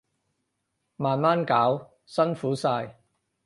[0.95, 2.97] 慢慢搞，辛苦晒